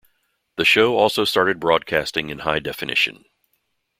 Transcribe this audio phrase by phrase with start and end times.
[0.55, 3.23] The show also started broadcasting in high-definition.